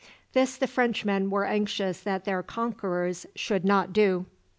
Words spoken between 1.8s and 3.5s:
that their conquerors